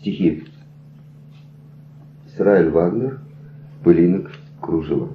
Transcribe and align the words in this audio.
Стихи. 0.00 0.44
Сраиль 2.36 2.70
Вагнер, 2.70 3.18
пылинок 3.82 4.30
кружева. 4.60 5.08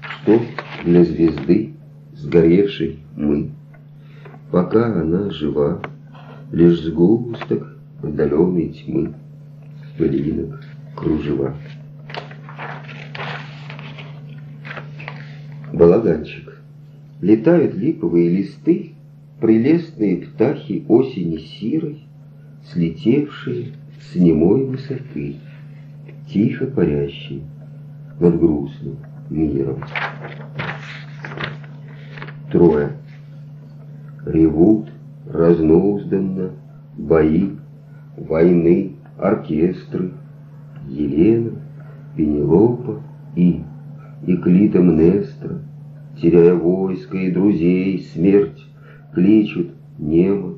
Что 0.00 0.40
для 0.84 1.04
звезды, 1.04 1.74
сгоревшей 2.14 3.00
мы, 3.16 3.50
Пока 4.52 5.00
она 5.00 5.30
жива, 5.30 5.82
лишь 6.52 6.82
сгусток 6.82 7.76
отдаленной 8.00 8.68
тьмы, 8.68 9.14
Пылинок 9.98 10.62
кружева. 10.94 11.56
Балаганчик. 15.72 16.60
Летают 17.20 17.74
липовые 17.74 18.28
листы, 18.28 18.94
Прелестные 19.40 20.18
птахи 20.18 20.84
осени 20.88 21.38
сирой, 21.38 22.03
Слетевшие 22.72 23.72
с 24.00 24.14
немой 24.14 24.64
высоты, 24.64 25.36
Тихо 26.28 26.66
парящие 26.66 27.42
над 28.18 28.38
грустным 28.38 28.96
миром. 29.28 29.82
Трое. 32.50 32.92
Ревут 34.24 34.88
разнузданно 35.28 36.52
бои, 36.96 37.50
войны, 38.16 38.92
оркестры, 39.18 40.12
Елена, 40.88 41.52
Пенелопа 42.16 43.02
и 43.36 43.62
и 44.26 44.36
Клитомнестра, 44.36 45.58
теряя 46.20 46.54
войско 46.54 47.18
и 47.18 47.30
друзей, 47.30 48.06
смерть, 48.14 48.64
кличут 49.12 49.70
немо. 49.98 50.54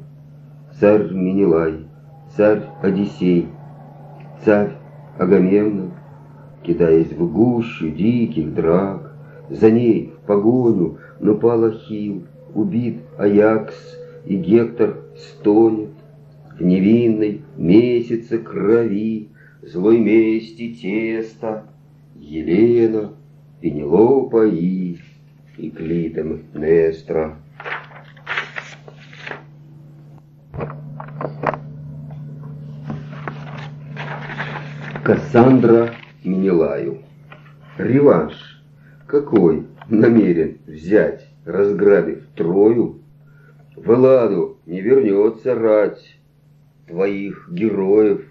Царь 0.78 1.10
Менелай, 1.12 1.85
царь 2.36 2.62
Одиссей, 2.82 3.48
царь 4.44 4.72
Агамемнон, 5.18 5.92
кидаясь 6.62 7.12
в 7.12 7.32
гущу 7.32 7.88
диких 7.90 8.54
драк, 8.54 9.12
за 9.48 9.70
ней 9.70 10.12
в 10.22 10.26
погоню 10.26 10.98
напал 11.20 11.64
Ахилл, 11.64 12.24
убит 12.54 12.98
Аякс, 13.18 13.74
и 14.26 14.36
Гектор 14.36 14.98
стонет 15.16 15.90
в 16.58 16.62
невинной 16.62 17.42
месяце 17.56 18.38
крови, 18.38 19.28
злой 19.62 19.98
мести 19.98 20.74
теста, 20.74 21.64
Елена— 22.16 23.12
Пенелопа 23.60 24.46
и, 24.46 24.98
и 25.56 25.70
Клитем 25.70 26.42
Нестра. 26.54 27.36
Кассандра 35.06 35.94
Менелаю. 36.24 36.98
Реванш. 37.78 38.60
Какой 39.06 39.64
намерен 39.88 40.58
взять, 40.66 41.28
разграбив 41.44 42.26
Трою? 42.34 43.02
В 43.76 43.88
Элладу 43.88 44.58
не 44.66 44.80
вернется 44.80 45.54
рать 45.54 46.18
твоих 46.88 47.48
героев. 47.52 48.26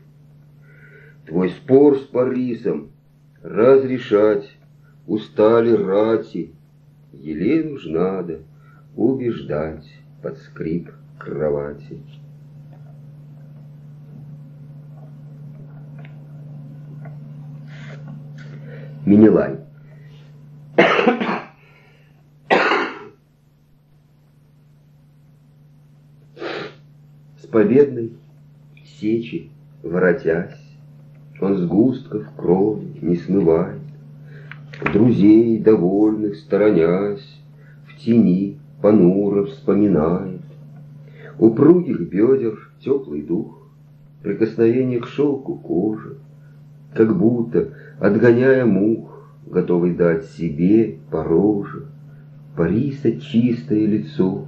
Твой 1.26 1.52
спор 1.52 1.98
с 1.98 2.02
Парисом 2.02 2.90
разрешать 3.42 4.58
Устали 5.08 5.72
рати, 5.72 6.52
Елену 7.14 7.78
ж 7.78 7.86
надо 7.86 8.40
убеждать 8.98 9.90
под 10.22 10.38
скрип 10.40 10.90
кровати. 11.20 12.02
Минилай. 19.06 19.58
С 27.40 27.48
победной 27.52 28.14
сечи 29.00 29.52
воротясь, 29.84 30.60
Он 31.40 31.58
сгустков 31.58 32.26
крови 32.36 32.98
не 33.02 33.18
смывает, 33.18 33.82
Друзей 34.92 35.60
довольных 35.60 36.36
сторонясь, 36.38 37.40
В 37.88 37.98
тени 38.00 38.58
понуро 38.82 39.46
вспоминает. 39.46 40.42
Упругих 41.38 42.10
бедер 42.10 42.72
теплый 42.80 43.22
дух, 43.22 43.70
Прикосновение 44.24 45.00
к 45.00 45.08
шелку 45.08 45.56
кожи, 45.56 46.18
Как 46.96 47.16
будто, 47.18 47.74
отгоняя 48.00 48.66
мух, 48.66 49.12
Готовый 49.46 49.94
дать 49.94 50.26
себе 50.26 50.98
пороже. 51.12 51.86
Париса 52.56 53.20
чистое 53.20 53.86
лицо, 53.86 54.46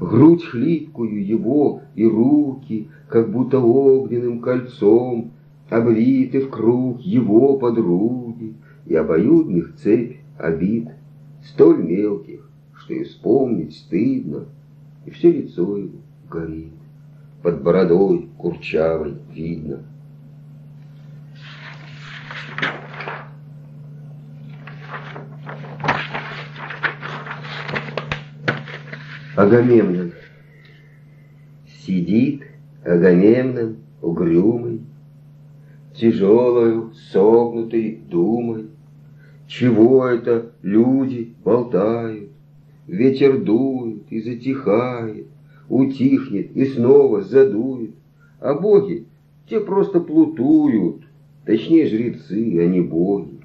Грудь 0.00 0.44
хлипкую 0.44 1.24
его 1.24 1.82
и 1.94 2.04
руки, 2.04 2.88
Как 3.08 3.30
будто 3.30 3.58
огненным 3.58 4.40
кольцом 4.40 5.30
Обвиты 5.70 6.40
в 6.40 6.50
круг 6.50 7.00
его 7.00 7.56
подруги, 7.56 8.54
и 8.86 8.94
обоюдных 8.94 9.76
цепь 9.76 10.16
обид, 10.38 10.88
столь 11.42 11.82
мелких, 11.82 12.50
что 12.74 12.92
и 12.92 13.04
вспомнить 13.04 13.74
стыдно, 13.74 14.44
и 15.06 15.10
все 15.10 15.32
лицо 15.32 15.78
его 15.78 15.98
горит, 16.30 16.74
под 17.42 17.62
бородой 17.62 18.28
курчавой 18.36 19.14
видно. 19.32 19.84
Агамемнон. 29.36 30.12
Сидит 31.80 32.42
Агамемнон 32.84 33.78
угрюмый, 34.00 34.82
Тяжелою, 35.96 36.92
согнутой 37.10 38.00
думой, 38.08 38.66
чего 39.48 40.06
это 40.06 40.52
люди 40.62 41.34
болтают? 41.44 42.30
Ветер 42.86 43.38
дует 43.38 44.02
и 44.10 44.20
затихает, 44.20 45.26
Утихнет 45.68 46.54
и 46.56 46.66
снова 46.66 47.22
задует. 47.22 47.90
А 48.40 48.54
боги, 48.54 49.06
те 49.48 49.58
просто 49.58 49.98
плутуют, 50.00 51.02
Точнее 51.44 51.86
жрецы, 51.86 52.58
а 52.60 52.66
не 52.66 52.80
боги. 52.80 53.40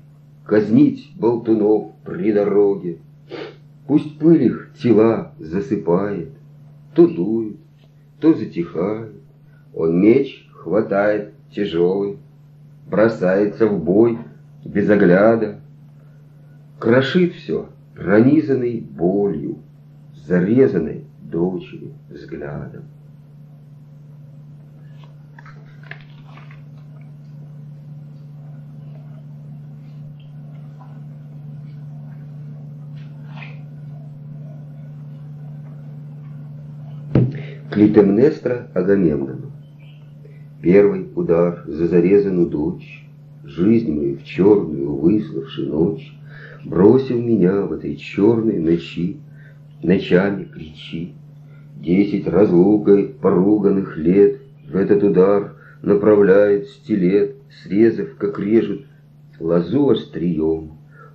Казнить 0.45 1.11
болтунов 1.15 1.93
при 2.05 2.31
дороге. 2.31 2.97
Пусть 3.87 4.19
пыль 4.19 4.43
их 4.43 4.68
тела 4.81 5.33
засыпает, 5.39 6.29
То 6.93 7.07
дует, 7.07 7.57
то 8.19 8.33
затихает. 8.33 9.13
Он 9.73 10.01
меч 10.01 10.47
хватает 10.53 11.33
тяжелый, 11.51 12.17
Бросается 12.89 13.67
в 13.67 13.83
бой 13.83 14.17
без 14.65 14.89
огляда, 14.89 15.59
Крошит 16.79 17.33
все, 17.33 17.69
пронизанный 17.95 18.79
болью, 18.79 19.59
Зарезанной 20.25 21.05
дочери 21.21 21.91
взглядом. 22.09 22.85
Клитемнестра 37.79 38.67
Агамемнону. 38.73 39.53
Первый 40.61 41.07
удар 41.15 41.63
за 41.65 41.87
зарезанную 41.87 42.49
дочь, 42.49 43.07
Жизнь 43.45 43.93
мою 43.93 44.17
в 44.17 44.25
черную 44.25 44.97
выславши 44.97 45.65
ночь, 45.65 46.13
Бросил 46.65 47.21
меня 47.21 47.61
в 47.61 47.71
этой 47.71 47.95
черной 47.95 48.59
ночи, 48.59 49.21
Ночами 49.81 50.43
кричи. 50.43 51.13
Десять 51.77 52.27
разлукой 52.27 53.15
поруганных 53.21 53.95
лет 53.95 54.41
В 54.69 54.75
этот 54.75 55.01
удар 55.01 55.53
направляет 55.81 56.67
стилет, 56.67 57.35
Срезав, 57.63 58.15
как 58.17 58.39
режут, 58.39 58.87
лозу 59.39 59.91
острием, 59.91 60.71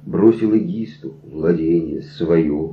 Бросил 0.06 0.56
эгисту 0.56 1.12
владение 1.24 2.00
свое. 2.00 2.72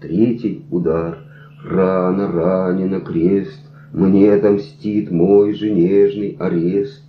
Третий 0.00 0.64
удар, 0.70 1.27
Рано, 1.64 2.30
ранено 2.30 3.00
крест, 3.00 3.60
мне 3.92 4.32
отомстит 4.32 5.10
мой 5.10 5.54
же 5.54 5.70
нежный 5.70 6.36
арест. 6.38 7.04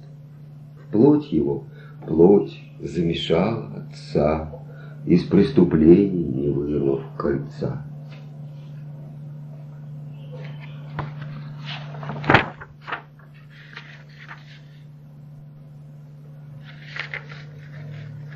В 0.75 0.91
плоть 0.91 1.31
его, 1.31 1.65
плоть 2.07 2.59
замешала 2.81 3.85
отца, 3.89 4.51
Из 5.05 5.23
преступлений 5.23 6.23
не 6.23 6.49
вырвав 6.49 7.01
кольца. 7.17 7.85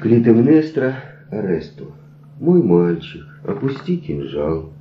Клитемнестра 0.01 0.95
Аресту. 1.31 1.93
Мой 2.39 2.61
мальчик, 2.61 3.23
опусти 3.45 3.97
кинжал. 3.97 4.72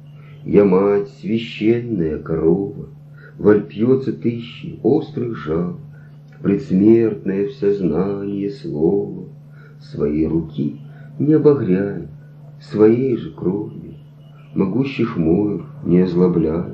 Я 0.45 0.65
мать, 0.65 1.09
священная 1.21 2.19
корова, 2.19 2.89
Вольпьется 3.39 4.13
тысячи 4.13 4.79
острых 4.83 5.37
жал, 5.37 5.77
Предсмертное 6.43 7.47
в 7.47 7.53
сознание 7.53 8.51
слово, 8.51 9.29
Своей 9.81 10.27
руки 10.27 10.81
не 11.21 11.35
обогряй, 11.35 12.09
Своей 12.61 13.17
же 13.17 13.31
кровью, 13.31 13.95
Могущих 14.55 15.17
моев 15.17 15.63
не 15.85 16.01
озлобляй, 16.01 16.73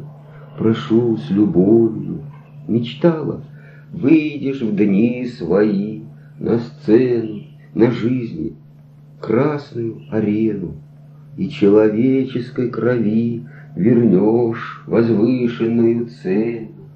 Прошу 0.57 1.19
с 1.19 1.29
любовью, 1.31 2.23
мечтала, 2.67 3.43
Выйдешь 3.93 4.63
в 4.63 4.75
дни 4.75 5.27
свои 5.27 6.01
На 6.39 6.59
сцену, 6.59 7.43
на 7.75 7.91
жизни, 7.91 8.55
Красную 9.21 10.01
арену, 10.11 10.77
И 11.37 11.51
человеческой 11.51 12.71
крови 12.71 13.45
Вернешь 13.79 14.83
возвышенную 14.89 16.09
цену. 16.09 16.89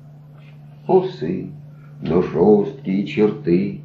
О, 0.88 1.05
сын, 1.05 1.52
но 2.00 2.23
жесткие 2.23 3.06
черты 3.06 3.82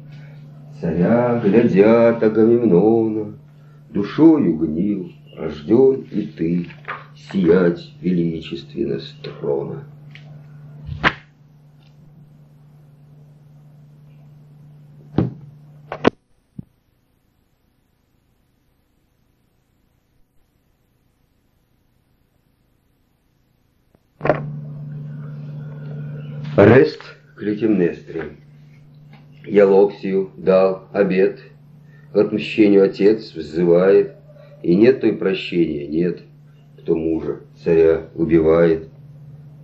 Царя 0.80 1.40
глядят 1.40 2.20
Агамемнона, 2.20 3.34
Душою 3.90 4.56
гнил, 4.56 5.12
рожден 5.36 6.06
и 6.10 6.22
ты 6.22 6.66
Сиять 7.14 7.94
величественно 8.00 8.98
с 8.98 9.14
трона. 9.22 9.84
Я 29.50 29.66
Локсию 29.66 30.30
дал 30.36 30.84
обед, 30.92 31.40
отмщению 32.12 32.84
отец 32.84 33.34
взывает, 33.34 34.14
и 34.62 34.74
нет 34.74 35.00
той 35.00 35.14
прощения, 35.14 35.86
нет, 35.86 36.20
кто 36.78 36.94
мужа, 36.94 37.40
царя 37.62 38.02
убивает. 38.14 38.88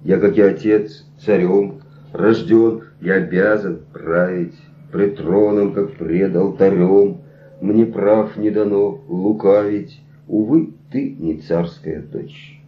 Я, 0.03 0.19
как 0.19 0.37
и 0.37 0.41
отец, 0.41 1.05
царем 1.19 1.81
рожден, 2.13 2.85
я 3.01 3.15
обязан 3.15 3.81
править 3.93 4.55
пред 4.93 5.17
троном, 5.17 5.73
как 5.73 5.93
пред 5.93 6.35
алтарем. 6.37 7.19
Мне 7.61 7.87
прав 7.87 8.37
не 8.37 8.51
дано 8.51 9.03
лукавить, 9.09 10.01
увы, 10.29 10.71
ты 10.91 11.11
не 11.11 11.39
царская 11.39 12.03
дочь. 12.03 12.61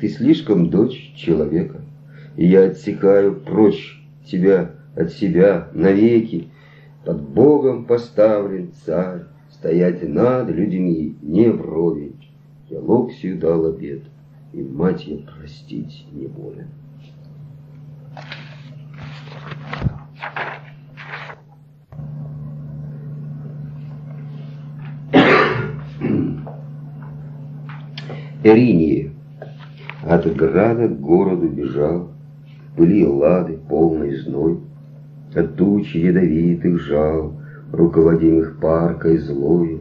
Ты 0.00 0.08
слишком 0.08 0.70
дочь 0.70 1.12
человека 1.16 1.80
и 2.36 2.46
я 2.46 2.64
отсекаю 2.64 3.34
прочь 3.34 4.00
тебя 4.26 4.72
от 4.94 5.12
себя 5.12 5.68
навеки. 5.72 6.48
Под 7.06 7.22
Богом 7.22 7.84
поставлен 7.84 8.72
царь, 8.84 9.26
стоять 9.52 10.02
над 10.02 10.50
людьми 10.50 11.14
не 11.22 11.48
вровень. 11.52 12.16
Я 12.68 12.80
Локсию 12.80 13.38
дал 13.38 13.64
обед, 13.66 14.02
и 14.52 14.60
мать 14.60 15.06
я 15.06 15.18
простить 15.18 16.04
не 16.10 16.26
волен. 16.26 16.66
Эринии 28.42 29.12
от 30.02 30.26
града 30.34 30.88
к 30.88 31.00
городу 31.00 31.48
бежал, 31.48 32.10
Пыли 32.76 33.06
лады, 33.06 33.58
полный 33.68 34.16
зной, 34.16 34.58
От 35.36 35.54
тучи 35.56 35.98
ядовитых 35.98 36.80
жал, 36.80 37.34
Руководимых 37.70 38.58
паркой 38.58 39.18
злою, 39.18 39.80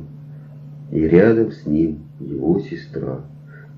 И 0.91 0.99
рядом 0.99 1.51
с 1.53 1.65
ним 1.65 1.99
его 2.19 2.59
сестра 2.59 3.21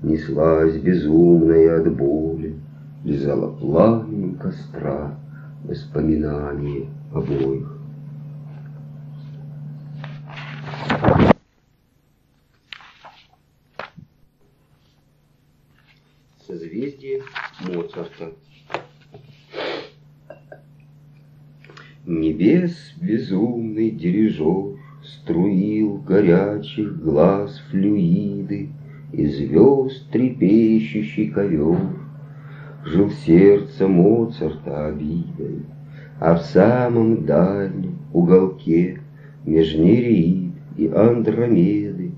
Неслась 0.02 0.76
безумная 0.76 1.80
от 1.80 1.96
боли, 1.96 2.56
Лизала 3.04 3.52
пламенем 3.56 4.34
костра 4.34 5.14
Воспоминания 5.62 6.88
обоих. 7.14 7.76
Созвездие 16.44 17.22
Моцарта 17.60 18.32
Небес 22.08 22.94
безумный 23.02 23.90
дирижер 23.90 24.78
Струил 25.02 25.98
горячих 25.98 27.02
глаз 27.02 27.62
флюиды, 27.70 28.70
И 29.12 29.26
звезд 29.26 30.10
трепещущий 30.10 31.28
ковер 31.28 31.76
Жил 32.86 33.10
сердце 33.10 33.86
Моцарта 33.86 34.86
обидой, 34.86 35.66
А 36.18 36.36
в 36.36 36.40
самом 36.44 37.26
дальнем 37.26 37.98
уголке 38.14 39.02
Меж 39.44 39.74
Нереид 39.74 40.54
и 40.78 40.88
Андромеды 40.88 42.12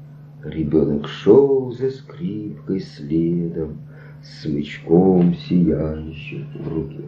Ребенок 0.44 1.08
шел 1.08 1.72
за 1.72 1.90
скрипкой 1.90 2.78
следом, 2.78 3.78
С 4.22 4.42
смычком 4.42 5.34
сияющим 5.34 6.46
в 6.54 6.69
руке. 6.69 7.04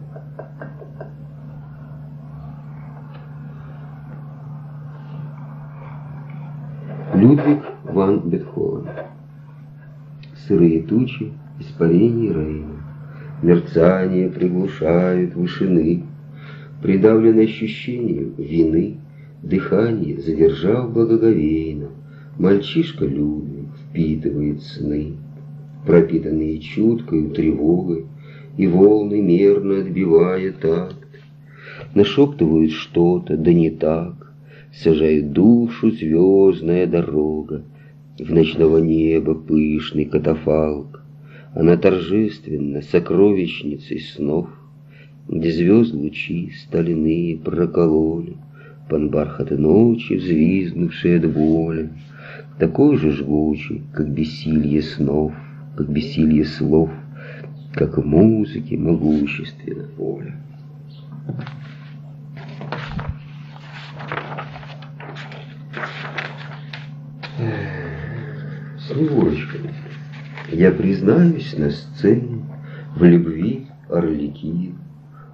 Людвиг 7.23 7.61
ван 7.85 8.19
Бетховен. 8.29 8.89
Сырые 10.45 10.81
тучи, 10.83 11.31
испарений 11.57 12.33
Рейна, 12.33 12.83
Мерцание 13.41 14.29
приглушают 14.29 15.33
вышины, 15.33 16.03
Придавлен 16.81 17.39
ощущением 17.39 18.33
вины, 18.37 18.97
Дыхание 19.41 20.19
задержав 20.19 20.91
благоговейно, 20.91 21.91
Мальчишка 22.37 23.05
Людвиг 23.05 23.69
впитывает 23.89 24.61
сны, 24.61 25.13
Пропитанные 25.85 26.59
чуткою 26.59 27.29
тревогой, 27.29 28.05
И 28.57 28.67
волны 28.67 29.21
мерно 29.21 29.77
отбивая 29.77 30.51
такт, 30.51 30.97
Нашептывают 31.95 32.71
что-то, 32.71 33.37
да 33.37 33.53
не 33.53 33.71
так, 33.71 34.32
Сажает 34.73 35.33
душу 35.33 35.91
звездная 35.91 36.87
дорога, 36.87 37.63
В 38.17 38.33
ночного 38.33 38.79
неба 38.79 39.35
пышный 39.35 40.05
катафалк. 40.05 41.03
Она 41.53 41.77
торжественна 41.77 42.81
сокровищницей 42.81 43.99
снов, 43.99 44.49
Где 45.27 45.51
звезд 45.51 45.93
лучи 45.93 46.51
стальные 46.63 47.37
прокололи, 47.37 48.35
Пан 48.89 49.09
бархаты 49.09 49.57
ночи, 49.57 50.13
взвизгнувшие 50.13 51.19
от 51.19 51.31
боли, 51.31 51.89
Такой 52.57 52.97
же 52.97 53.11
жгучий, 53.11 53.83
как 53.93 54.09
бессилье 54.09 54.81
снов, 54.81 55.33
Как 55.77 55.87
бессилье 55.87 56.45
слов, 56.45 56.89
Как 57.73 57.99
в 57.99 58.05
музыке 58.05 58.75
могущественно 58.75 59.85
поле. 59.95 60.33
Снегурочками. 68.93 69.73
Я 70.51 70.71
признаюсь 70.71 71.55
на 71.57 71.71
сцене 71.71 72.45
в 72.95 73.03
любви 73.03 73.65
Орликин. 73.89 74.75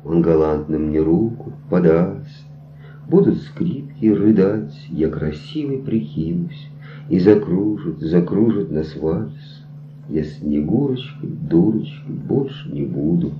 Он 0.06 0.22
галантно 0.22 0.80
мне 0.80 1.02
руку 1.02 1.52
подаст. 1.70 2.46
Будут 3.10 3.38
скрипки 3.42 4.06
рыдать, 4.06 4.74
я 4.90 5.10
красивый 5.10 5.80
прикинусь, 5.80 6.70
И 7.10 7.20
закружит, 7.20 8.00
закружит 8.00 8.72
нас 8.72 8.96
вальс. 8.96 9.66
Я 10.08 10.24
Снегурочкой, 10.24 11.30
дурочкой 11.30 12.16
больше 12.16 12.72
не 12.72 12.84
буду. 12.84 13.34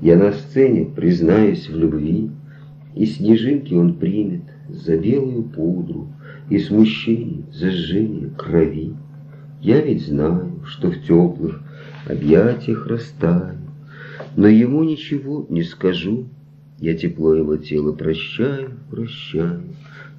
Я 0.00 0.16
на 0.16 0.32
сцене 0.32 0.84
признаюсь 0.84 1.68
в 1.68 1.76
любви, 1.76 2.30
И 2.94 3.04
снежинки 3.04 3.74
он 3.74 3.94
примет 3.94 4.42
за 4.68 4.96
белую 4.96 5.42
пудру, 5.42 6.06
И 6.50 6.58
смущение, 6.60 7.42
зажжение 7.52 8.30
крови. 8.36 8.94
Я 9.60 9.80
ведь 9.80 10.06
знаю, 10.06 10.60
что 10.66 10.90
в 10.90 11.02
теплых 11.02 11.60
объятиях 12.08 12.86
растаю, 12.86 13.56
Но 14.36 14.48
ему 14.48 14.84
ничего 14.84 15.46
не 15.48 15.62
скажу. 15.62 16.28
Я 16.78 16.94
тепло 16.94 17.34
его 17.34 17.56
тело 17.56 17.92
прощаю, 17.92 18.72
прощаю, 18.90 19.62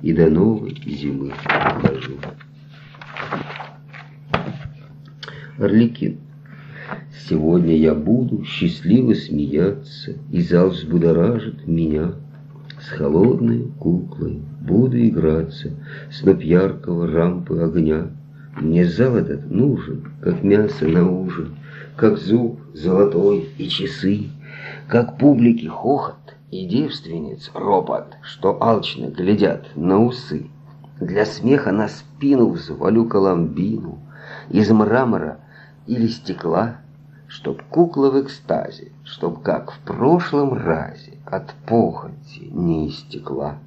И 0.01 0.12
до 0.12 0.29
новой 0.29 0.75
зимы 0.86 1.34
ухожу. 1.75 2.17
Орликин. 5.60 6.17
Сегодня 7.27 7.75
я 7.75 7.94
буду 7.94 8.44
счастливо 8.44 9.13
смеяться, 9.13 10.15
И 10.32 10.41
зал 10.41 10.70
взбудоражит 10.70 11.67
меня. 11.67 12.13
С 12.79 12.89
холодной 12.89 13.67
куклой 13.79 14.41
буду 14.62 15.00
играться, 15.00 15.72
Сноп 16.12 16.41
яркого 16.41 17.08
рампы 17.08 17.60
огня. 17.60 18.16
Мне 18.60 18.86
зал 18.86 19.18
этот 19.18 19.52
нужен, 19.52 20.12
как 20.20 20.42
мясо 20.42 20.88
на 20.88 21.08
ужин, 21.08 21.56
Как 21.96 22.18
зуб 22.18 22.60
золотой 22.74 23.50
и 23.60 23.70
часы, 23.70 24.30
Как 24.88 25.20
публики 25.20 25.68
хохот 25.68 26.36
и 26.50 26.66
девственниц 26.66 27.52
ропот, 27.54 28.18
Что 28.24 28.58
алчно 28.60 29.10
глядят 29.10 29.68
на 29.76 30.04
усы. 30.04 30.48
Для 31.00 31.28
смеха 31.28 31.72
на 31.72 31.88
спину 31.88 32.50
взвалю 32.50 33.06
коломбину 33.06 34.00
Из 34.50 34.72
мрамора 34.72 35.38
или 35.86 36.08
стекла, 36.08 36.78
Чтоб 37.28 37.62
кукла 37.62 38.10
в 38.10 38.20
экстазе, 38.20 38.92
чтоб, 39.04 39.44
как 39.44 39.72
в 39.72 39.80
прошлом 39.82 40.54
разе, 40.54 41.14
От 41.26 41.54
похоти 41.68 42.50
не 42.52 42.90
истекла. 42.90 43.58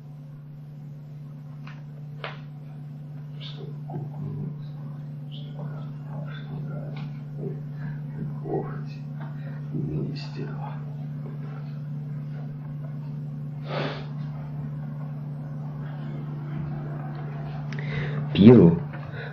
Пьеро, 18.50 18.80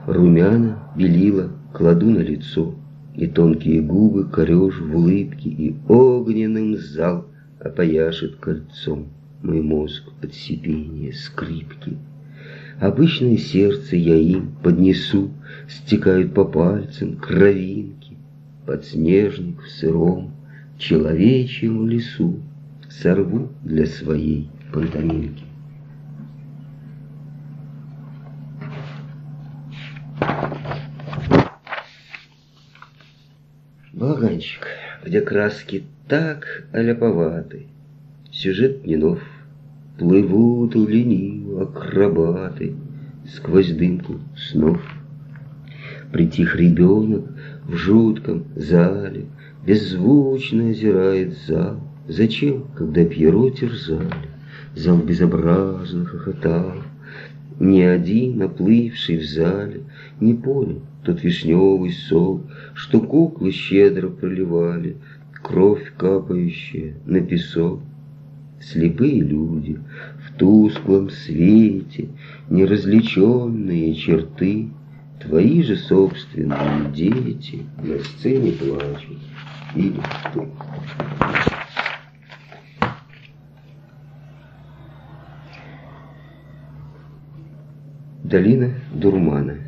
румяна, 0.06 0.78
белила, 0.96 1.50
кладу 1.74 2.12
на 2.12 2.20
лицо, 2.20 2.76
И 3.16 3.26
тонкие 3.26 3.82
губы 3.82 4.26
корежь 4.26 4.80
в 4.80 4.96
улыбке, 4.96 5.50
И 5.50 5.76
огненным 5.88 6.78
зал 6.78 7.26
опояшет 7.60 8.36
кольцом 8.36 9.08
Мой 9.42 9.62
мозг 9.62 10.04
от 10.22 10.36
сипения 10.36 11.14
скрипки. 11.14 11.98
Обычное 12.80 13.38
сердце 13.38 13.96
я 13.96 14.16
им 14.18 14.52
поднесу, 14.62 15.32
Стекают 15.68 16.36
по 16.36 16.46
пальцам 16.46 17.16
кровинки, 17.16 18.18
Подснежник 18.68 19.64
в 19.64 19.68
сыром 19.68 20.32
человечьем 20.78 21.88
лесу 21.90 22.40
Сорву 22.88 23.50
для 23.64 23.88
своей 23.88 24.48
пантомимки. 24.72 25.47
Балаганчик, 33.98 34.68
где 35.04 35.22
краски 35.22 35.84
так 36.08 36.68
аляповаты, 36.72 37.66
Сюжет 38.32 38.86
не 38.86 38.96
нов, 38.96 39.20
плывут 39.98 40.76
лениво 40.76 41.64
акробаты 41.64 42.76
Сквозь 43.28 43.72
дымку 43.72 44.20
снов. 44.36 44.80
Притих 46.12 46.56
ребенок 46.56 47.26
в 47.66 47.76
жутком 47.76 48.44
зале, 48.56 49.26
Беззвучно 49.66 50.70
озирает 50.70 51.36
зал. 51.48 51.82
Зачем, 52.08 52.68
когда 52.76 53.04
Пьеро 53.04 53.50
терзали, 53.50 54.14
Зал 54.76 55.00
безобразно 55.00 56.06
хохотал, 56.06 56.84
Ни 57.60 57.82
один, 57.82 58.44
оплывший 58.44 59.18
в 59.18 59.26
зале, 59.26 59.82
Не 60.20 60.36
понял, 60.36 60.84
тот 61.08 61.24
вишневый 61.24 61.94
сок, 61.94 62.42
Что 62.74 63.00
куклы 63.00 63.52
щедро 63.52 64.10
проливали, 64.10 64.98
Кровь 65.42 65.94
капающая 65.98 66.96
на 67.06 67.22
песок. 67.22 67.80
Слепые 68.60 69.22
люди 69.22 69.80
в 70.26 70.38
тусклом 70.38 71.10
свете, 71.10 72.10
Неразличенные 72.50 73.96
черты, 73.96 74.68
Твои 75.22 75.64
же 75.64 75.78
собственные 75.78 76.92
дети 76.94 77.62
На 77.82 78.00
сцене 78.00 78.52
плачут, 78.52 79.18
или 79.76 80.02
ты. 80.34 80.42
Долина 88.26 88.74
дурмана. 88.94 89.67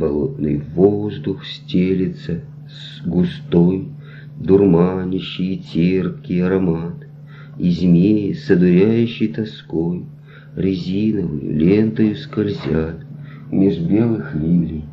Болотный 0.00 0.62
воздух 0.74 1.44
стелится 1.44 2.40
с 2.66 3.06
густой, 3.06 3.88
Дурманящий 4.38 5.58
терпкий 5.58 6.42
аромат, 6.42 7.06
И 7.58 7.70
змеи 7.70 8.32
с 8.32 8.50
одуряющей 8.50 9.28
тоской 9.28 10.06
Резиновую 10.56 11.54
лентою 11.54 12.16
скользят 12.16 13.04
Меж 13.52 13.76
белых 13.76 14.34
лилий, 14.34 14.86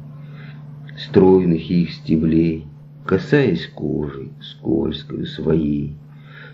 Стройных 0.97 1.71
их 1.71 1.93
стеблей, 1.93 2.65
Касаясь 3.05 3.65
кожи 3.67 4.27
скользкой 4.41 5.25
своей, 5.25 5.95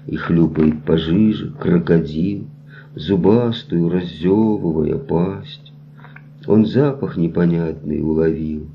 И 0.05 0.15
хлюпает 0.15 0.83
пожиже 0.83 1.50
крокодил, 1.60 2.45
Зубастую 2.93 3.89
раззевывая 3.89 5.00
пасть, 5.00 5.73
он 6.47 6.65
запах 6.65 7.17
непонятный 7.17 8.01
уловил, 8.01 8.67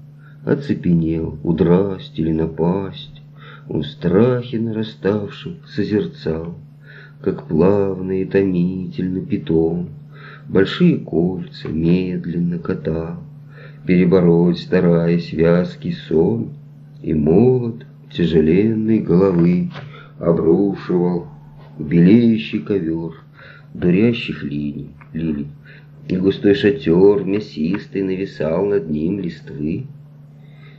Оцепенел, 0.45 1.39
удрасть 1.43 2.19
или 2.19 2.33
напасть. 2.33 3.21
Он 3.69 3.83
в 3.83 3.87
страхе 3.87 4.59
нараставшем 4.59 5.57
созерцал, 5.67 6.55
Как 7.21 7.47
плавно 7.47 8.23
и 8.23 8.25
томительно 8.25 9.21
питон. 9.21 9.91
Большие 10.49 10.99
кольца 10.99 11.69
медленно 11.69 12.59
катал, 12.59 13.23
Перебороть, 13.87 14.59
стараясь, 14.59 15.33
вязкий 15.33 15.93
сон, 15.93 16.51
И 17.03 17.13
молот 17.13 17.85
тяжеленной 18.11 19.01
головы 19.01 19.71
Обрушивал 20.19 21.27
белеющий 21.79 22.61
ковер 22.61 23.13
Дурящих 23.75 24.43
линий, 24.43 24.91
лилий 25.13 25.49
и 26.09 26.17
густой 26.17 26.55
шатер 26.55 27.25
мясистый 27.25 28.03
нависал 28.03 28.65
над 28.65 28.89
ним 28.89 29.21
листвы. 29.21 29.87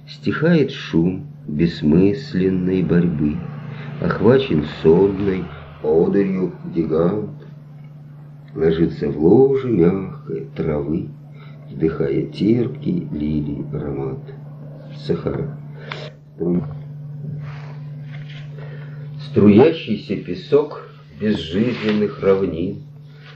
Стихает 0.08 0.72
шум 0.72 1.28
бессмысленной 1.48 2.82
борьбы, 2.82 3.38
охвачен 4.02 4.66
сонной 4.82 5.44
одырью 5.84 6.54
гигант. 6.74 7.30
Ложится 8.56 9.10
в 9.10 9.24
ложе 9.24 9.70
мягкой 9.70 10.48
травы, 10.56 11.10
вдыхая 11.70 12.24
терпкий 12.24 13.08
лилий 13.12 13.64
аромат. 13.72 14.20
Сахара. 15.06 15.56
Струящийся 19.30 20.16
песок 20.16 20.90
безжизненных 21.22 22.24
равнин, 22.24 22.78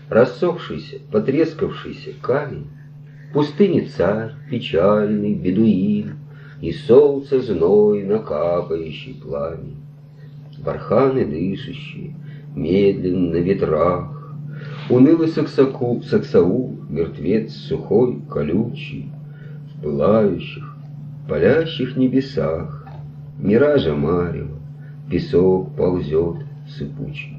рассохшийся, 0.10 1.00
потрескавшийся 1.12 2.12
камень, 2.22 2.68
пустыни 3.34 3.82
царь, 3.82 4.34
печальный 4.50 5.34
бедуин, 5.34 6.16
и 6.62 6.72
солнце 6.72 7.42
зной 7.42 8.04
накапающий 8.04 9.16
пламень. 9.16 9.78
Барханы 10.60 11.26
дышащие, 11.26 12.16
медленно 12.56 13.32
на 13.32 13.38
ветрах, 13.38 14.14
Унылый 14.90 15.30
саксаку, 15.30 16.02
саксаул, 16.04 16.78
мертвец 16.90 17.54
сухой, 17.54 18.22
колючий, 18.30 19.10
В 19.68 19.82
пылающих, 19.82 20.76
палящих 21.28 21.98
небесах, 21.98 22.86
Миража 23.40 23.96
марева, 23.96 24.60
песок 25.10 25.76
ползет 25.76 26.46
сыпучий. 26.68 27.33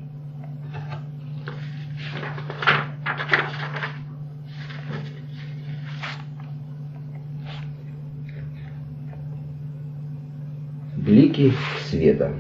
Блики 10.97 11.53
света. 11.91 12.33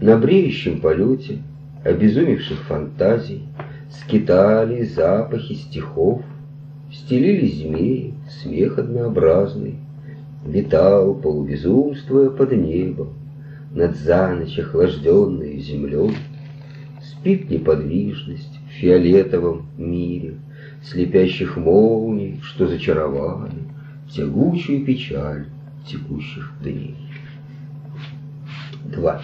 На 0.00 0.16
бреющем 0.18 0.80
полете 0.80 1.38
обезумевших 1.84 2.58
фантазий 2.64 3.44
Скитали 3.88 4.82
запахи 4.82 5.54
стихов, 5.54 6.22
Стелили 6.92 7.46
змеи, 7.46 8.14
смех 8.28 8.78
однообразный, 8.78 9.76
Витал, 10.44 11.14
полубезумствуя 11.14 12.30
под 12.30 12.52
небом, 12.52 13.10
Над 13.72 13.96
за 13.96 14.34
ночь 14.34 14.58
охлажденной 14.58 15.60
землей. 15.60 16.12
Спит 17.00 17.48
неподвижность 17.48 18.58
в 18.68 18.72
фиолетовом 18.80 19.66
мире 19.78 20.34
Слепящих 20.82 21.56
молний, 21.56 22.40
что 22.42 22.66
зачаровали 22.66 23.62
тягучую 24.10 24.84
печаль 24.84 25.46
текущих 25.86 26.52
дней. 26.62 26.96
2. 28.84 29.22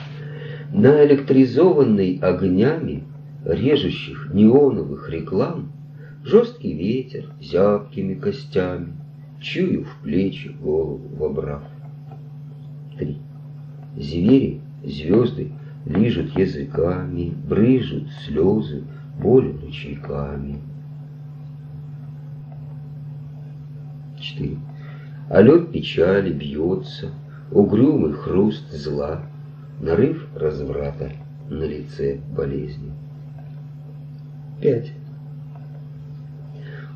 Наэлектризованный 0.72 2.18
огнями 2.18 3.04
режущих 3.44 4.30
неоновых 4.32 5.08
реклам 5.10 5.72
Жесткий 6.24 6.72
ветер 6.72 7.30
зябкими 7.40 8.14
костями, 8.14 8.92
Чую 9.40 9.84
в 9.84 10.02
плечи 10.04 10.48
голову 10.62 11.08
вобрав. 11.16 11.64
3. 12.96 13.18
Звери, 13.96 14.60
звезды 14.84 15.50
лижут 15.84 16.38
языками, 16.38 17.34
Брыжут 17.48 18.08
слезы 18.24 18.84
болью 19.20 19.60
ручейками. 19.60 20.60
4. 24.20 24.56
А 25.28 25.40
лед 25.40 25.72
печали 25.72 26.32
бьется, 26.32 27.10
Угрюмый 27.50 28.12
хруст 28.12 28.70
зла, 28.70 29.22
Нарыв 29.80 30.26
разврата 30.34 31.12
на 31.48 31.64
лице 31.64 32.20
болезни. 32.34 32.92
5. 34.60 34.92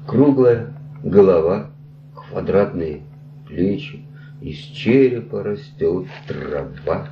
Круглая 0.06 0.72
голова, 1.02 1.70
квадратные 2.14 3.02
плечи, 3.46 4.02
Из 4.40 4.56
черепа 4.56 5.42
растет 5.42 6.06
трава, 6.26 7.08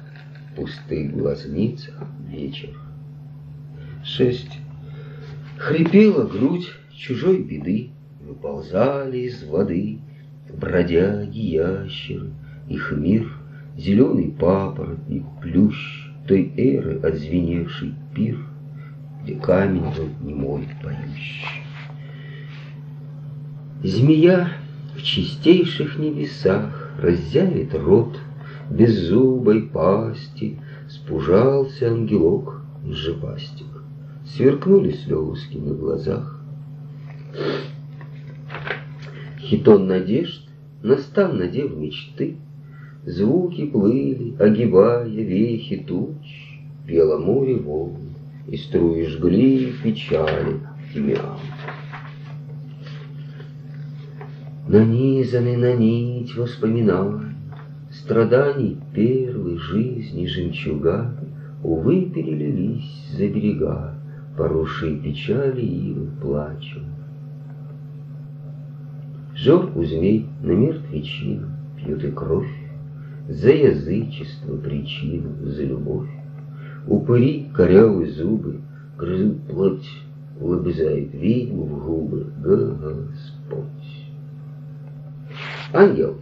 В 0.53 0.57
пустых 0.57 1.15
глазницах 1.17 2.07
вечер. 2.29 2.71
Шесть. 4.05 4.59
Хрипела 5.59 6.27
грудь 6.27 6.71
чужой 6.93 7.43
беды, 7.43 7.91
Выползали 8.21 9.19
из 9.19 9.45
воды 9.45 9.99
бродяги 10.57 11.39
ящеры, 11.39 12.31
Их 12.69 12.93
мир— 12.93 13.31
зеленый 13.77 14.31
папоротник, 14.31 15.25
плющ 15.43 16.11
Той 16.27 16.53
эры 16.57 17.01
отзвеневший 17.01 17.95
пир, 18.15 18.39
Где 19.23 19.35
камень 19.35 19.83
был 19.83 20.09
немой 20.23 20.69
поющий. 20.83 21.45
Змея 23.83 24.49
в 24.97 25.03
чистейших 25.03 25.99
небесах 25.99 26.93
Разъявит 26.99 27.75
рот 27.75 28.19
беззубой 28.71 29.63
пасти, 29.63 30.59
Спужался 30.89 31.91
ангелок 31.91 32.63
жепастик. 32.87 33.67
Сверкнули 34.27 34.93
слезки 34.93 35.57
на 35.57 35.75
глазах. 35.75 36.41
Хитон 39.55 39.87
надежд 39.87 40.49
настал 40.83 41.33
надев 41.33 41.77
мечты, 41.77 42.39
Звуки 43.07 43.67
плыли, 43.67 44.35
огибая 44.41 45.07
вехи 45.07 45.77
туч, 45.87 46.59
Пело 46.89 47.19
море 47.19 47.55
волн, 47.55 48.15
и 48.49 48.57
струи 48.57 49.07
жгли 49.07 49.73
печали 49.81 50.59
тимиан. 50.93 51.39
Нанизаны 54.67 55.57
на 55.57 55.75
нить 55.77 56.35
воспоминаний, 56.35 57.37
Страданий 57.93 58.79
первой 58.93 59.59
жизни 59.59 60.27
жемчуга, 60.27 61.17
Увы, 61.63 62.11
перелились 62.13 63.15
за 63.17 63.29
берега, 63.29 63.95
Поросшие 64.37 64.97
печали 64.97 65.61
ивы 65.61 66.11
плачу. 66.21 66.81
Жор 69.45 69.71
у 69.77 69.85
змей 69.85 70.27
на 70.43 70.53
мертвечину 70.53 71.49
Пьют 71.77 72.03
и 72.03 72.11
кровь, 72.11 72.49
За 73.29 73.51
язычество 73.51 74.57
причину, 74.57 75.35
За 75.45 75.65
любовь. 75.65 76.09
Упыри 76.87 77.51
корявые 77.53 78.11
зубы 78.11 78.61
Грызут 78.97 79.43
плоть, 79.43 79.91
Лобызают 80.41 81.13
ведьму 81.13 81.65
в 81.65 81.85
губы 81.85 82.27
Господь. 82.41 83.67
Ангел 85.75 86.17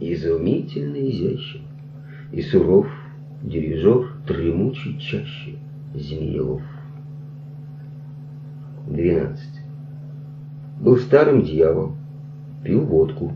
изумительно 0.00 0.96
изящен, 1.08 1.62
И 2.32 2.42
суров 2.42 2.88
дирижер 3.44 4.08
дремучий 4.26 4.98
чаще 4.98 5.56
Змеелов. 5.94 6.62
Двенадцать. 8.88 9.60
Был 10.80 10.96
старым 10.98 11.42
дьявол, 11.42 11.94
пил 12.66 12.84
водку, 12.84 13.32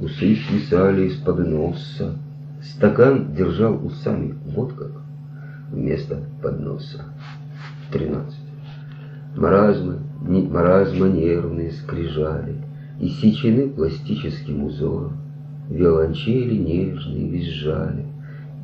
Усы 0.00 0.36
свисали 0.36 1.06
из-под 1.06 1.38
носа, 1.48 2.18
Стакан 2.62 3.34
держал 3.34 3.84
усами, 3.84 4.34
вот 4.44 4.74
как, 4.74 4.92
Вместо 5.72 6.20
подноса. 6.42 7.04
Тринадцать. 7.90 8.38
Маразмы, 9.36 9.98
маразма 10.20 11.08
нервные 11.08 11.72
скрижали, 11.72 12.56
Иссечены 13.00 13.70
пластическим 13.70 14.64
узором, 14.64 15.16
Виолончели 15.70 16.56
нежные 16.56 17.28
визжали, 17.30 18.04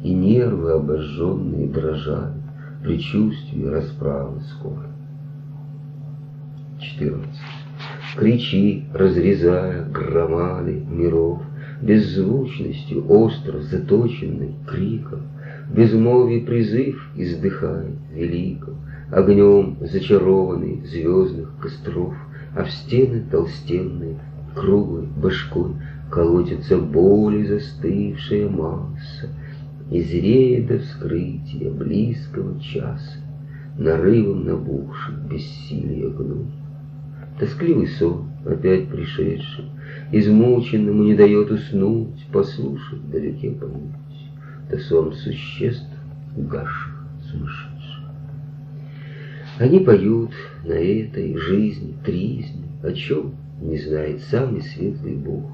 И 0.04 0.12
нервы 0.12 0.72
обожженные 0.72 1.66
дрожали, 1.68 2.42
Предчувствие 2.82 3.70
расправы 3.70 4.42
скоро. 4.42 4.86
14. 6.78 7.26
Кричи, 8.16 8.84
разрезая 8.92 9.84
громады 9.86 10.82
миров, 10.88 11.42
Беззвучностью 11.80 13.10
остро 13.10 13.58
заточенный 13.60 14.54
криком, 14.68 15.22
Безмолвий 15.74 16.42
призыв 16.42 17.10
издыхает 17.16 17.96
великом, 18.12 18.76
Огнем 19.10 19.76
зачарованный 19.80 20.86
звездных 20.86 21.52
костров— 21.60 22.14
а 22.54 22.64
в 22.64 22.70
стены 22.70 23.22
толстенные, 23.30 24.18
круглой 24.54 25.06
башкой 25.16 25.72
Колотится 26.10 26.76
боли 26.76 27.44
застывшая 27.46 28.48
масса, 28.50 29.30
И 29.90 30.02
зреет 30.02 30.66
до 30.66 30.78
вскрытия 30.78 31.70
близкого 31.70 32.60
часа, 32.60 33.18
Нарывом 33.78 34.44
набухший 34.44 35.14
бессилие 35.30 36.10
гной. 36.10 36.46
Тоскливый 37.38 37.88
сон, 37.88 38.30
опять 38.44 38.88
пришедший, 38.88 39.64
Измученному 40.12 41.04
не 41.04 41.14
дает 41.14 41.50
уснуть, 41.50 42.26
Послушать 42.32 43.00
вдалеке 43.00 43.50
помнить, 43.52 44.30
Да 44.70 44.78
сон 44.78 45.12
существ 45.12 45.88
гаших 46.36 47.06
сумасшедших. 47.30 48.10
Они 49.58 49.80
поют 49.80 50.32
на 50.64 50.72
этой 50.72 51.36
жизни 51.36 51.94
тризне, 52.04 52.68
О 52.82 52.92
чем 52.92 53.34
не 53.60 53.78
знает 53.78 54.20
самый 54.22 54.62
светлый 54.62 55.14
Бог. 55.14 55.50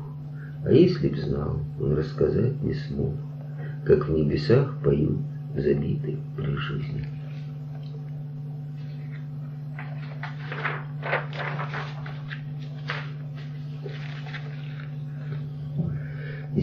А 0.64 0.72
если 0.72 1.08
б 1.08 1.16
знал, 1.16 1.60
он 1.80 1.94
рассказать 1.94 2.60
не 2.62 2.74
смог, 2.74 3.14
Как 3.84 4.08
в 4.08 4.12
небесах 4.12 4.76
поют 4.82 5.18
забитые 5.56 6.18
при 6.36 6.54
жизни. 6.56 7.17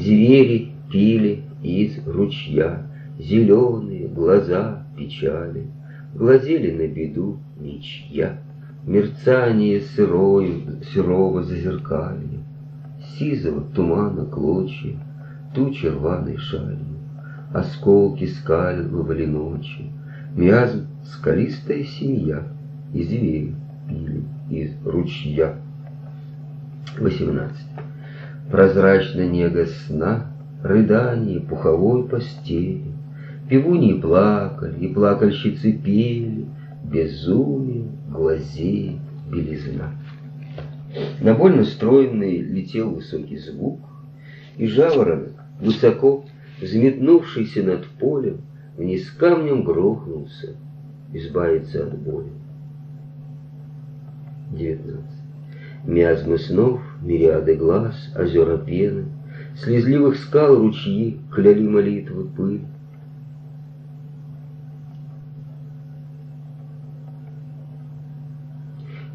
Звери 0.05 0.71
пили 0.91 1.41
из 1.63 1.97
ручья 2.05 2.83
Зеленые 3.17 4.07
глаза 4.07 4.83
печали, 4.95 5.65
Глазели 6.13 6.71
на 6.77 6.87
беду 6.87 7.39
ничья, 7.59 8.37
Мерцание 8.85 9.81
сырою, 9.81 10.83
сырого 10.93 11.41
зазеркалья, 11.41 12.39
Сизого 13.17 13.61
тумана 13.73 14.25
клочья, 14.25 14.95
Тучи 15.55 15.87
рваной 15.87 16.37
шалью, 16.37 16.99
Осколки 17.51 18.27
скальвывали 18.27 19.25
ночи, 19.25 19.89
Миазм 20.35 20.85
скалистая 21.03 21.83
семья, 21.83 22.43
И 22.93 23.01
звери 23.01 23.55
пили 23.89 24.23
из 24.51 24.71
ручья. 24.85 25.55
18. 26.99 27.84
Прозрачная 28.51 29.27
нега 29.27 29.65
сна, 29.65 30.27
Рыдание 30.63 31.41
пуховой 31.41 32.07
постели, 32.07 32.83
Певуни 33.49 33.99
плакали, 33.99 34.79
и 34.79 34.93
плакальщицы 34.93 35.73
пели, 35.73 36.45
Безумие, 36.83 37.85
глазей, 38.09 38.99
белизна. 39.31 39.91
На 41.21 41.33
больно 41.33 41.65
стройный 41.65 42.37
летел 42.37 42.91
высокий 42.91 43.37
звук, 43.37 43.79
И 44.57 44.67
жаворонок, 44.67 45.33
высоко 45.59 46.25
взметнувшийся 46.61 47.63
над 47.63 47.85
полем, 47.99 48.41
Вниз 48.77 49.09
камнем 49.11 49.63
грохнулся, 49.63 50.55
избавиться 51.13 51.83
от 51.83 51.97
боли. 51.97 52.29
19. 54.51 55.01
Миазмы 55.85 56.37
снов, 56.39 56.81
мириады 57.05 57.55
глаз, 57.55 57.95
озера 58.15 58.57
пены, 58.57 59.05
Слезливых 59.57 60.17
скал 60.17 60.57
ручьи 60.57 61.17
кляли 61.31 61.65
молитвы 61.65 62.25
пыль. 62.25 62.61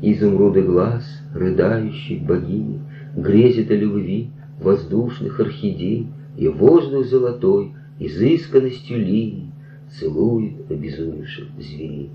Изумруды 0.00 0.62
глаз, 0.62 1.05
рыдающей 1.35 2.20
богини, 2.20 2.81
Грезит 3.14 3.70
о 3.70 3.74
любви 3.74 4.31
воздушных 4.61 5.40
орхидей, 5.40 6.09
И 6.38 6.48
воздух 6.48 7.07
золотой, 7.07 7.74
изысканностью 7.98 8.98
линий, 8.98 9.53
Целует 9.98 10.70
обезумевших 10.70 11.48
зверей. 11.59 12.11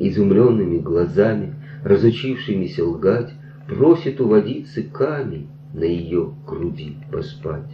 Изумленными 0.00 0.78
глазами, 0.78 1.54
разучившимися 1.84 2.84
лгать, 2.84 3.32
Просит 3.68 4.18
у 4.18 4.28
водицы 4.28 4.82
камень 4.82 5.48
на 5.74 5.84
ее 5.84 6.32
груди 6.46 6.96
поспать. 7.12 7.70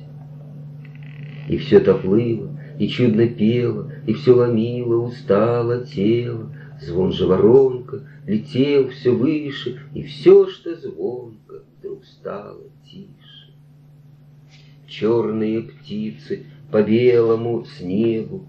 И 1.48 1.56
все 1.56 1.78
то 1.78 1.94
плыло, 1.94 2.50
и 2.80 2.88
чудно 2.88 3.28
пело, 3.28 3.92
И 4.04 4.12
все 4.12 4.34
ломило, 4.34 4.96
устало 4.96 5.86
тело, 5.86 6.52
Звон 6.80 7.12
же 7.12 7.26
воронка 7.26 8.02
летел 8.26 8.88
все 8.88 9.12
выше, 9.12 9.80
И 9.94 10.02
все, 10.02 10.48
что 10.48 10.74
звонко, 10.74 11.62
вдруг 11.78 12.04
стало 12.04 12.62
тише. 12.84 13.54
Черные 14.88 15.62
птицы 15.62 16.46
по 16.72 16.82
белому 16.82 17.64
снегу 17.64 18.48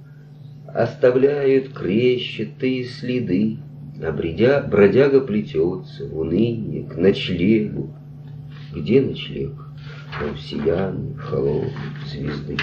Оставляют 0.74 1.70
крещатые 1.70 2.86
следы, 2.86 3.60
А 4.02 4.12
бродя, 4.12 4.62
бродяга 4.62 5.22
плетется 5.22 6.08
в 6.08 6.20
уныние 6.20 6.84
к 6.84 6.98
ночлегу. 6.98 7.94
Где 8.74 9.02
ночлег? 9.02 9.54
Он 10.22 10.36
в 10.36 10.40
сиянии 10.40 11.16
звезды. 12.06 12.58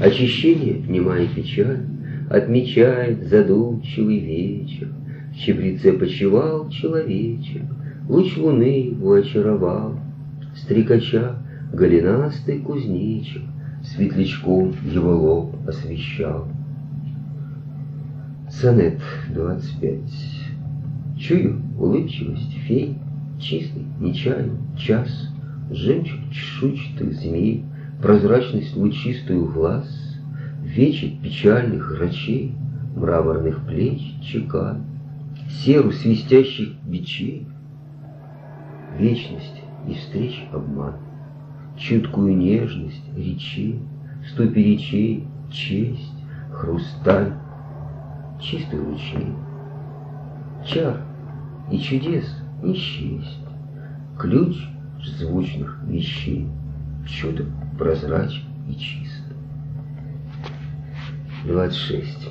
Очищение, 0.00 0.80
немая 0.80 1.26
печаль, 1.26 1.84
Отмечает 2.30 3.26
задумчивый 3.28 4.18
вечер. 4.18 4.88
В 5.32 5.38
чебреце 5.38 5.94
почевал 5.94 6.68
человечек, 6.68 7.62
Луч 8.06 8.36
луны 8.36 8.90
его 8.90 9.14
очаровал, 9.14 9.98
Стрекача 10.54 11.38
голенастый 11.72 12.58
кузнечик 12.58 13.42
Светлячком 13.82 14.74
его 14.84 15.16
лоб 15.16 15.68
освещал. 15.68 16.48
Сонет 18.60 19.00
25 19.28 20.00
Чую 21.16 21.62
улыбчивость 21.78 22.52
фей, 22.66 22.98
Чистый, 23.38 23.84
нечаянный 24.00 24.58
час, 24.76 25.08
Жемчуг 25.70 26.32
чешуйчатых 26.32 27.14
змей, 27.14 27.64
Прозрачность 28.02 28.74
лучистую 28.74 29.46
глаз— 29.52 29.86
Вечит 30.64 31.20
печальных 31.20 31.88
грачей, 31.88 32.52
Мраморных 32.96 33.64
плеч 33.64 34.16
чекан, 34.22 34.82
Серу 35.48 35.92
свистящих 35.92 36.70
бичей, 36.84 37.46
Вечность 38.98 39.62
и 39.88 39.94
встреч 39.94 40.44
обман, 40.52 40.94
Чуткую 41.76 42.36
нежность 42.36 43.04
речей, 43.16 43.78
Ступи 44.32 44.64
речей, 44.64 45.24
честь, 45.48 46.12
хрусталь, 46.50 47.37
Чистый 48.40 48.78
ручей, 48.78 49.34
чар 50.64 51.02
и 51.72 51.78
чудес 51.78 52.24
не 52.62 52.74
счесть, 52.74 53.40
Ключ 54.16 54.56
звучных 55.04 55.82
вещей, 55.84 56.46
Чудо 57.06 57.46
прозрачен 57.78 58.44
и 58.68 58.74
чист. 58.74 59.24
26. 61.46 62.28